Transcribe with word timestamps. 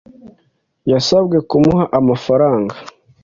Yasabwe 0.91 1.37
kumuha 1.49 1.85
amafaranga. 1.99 2.75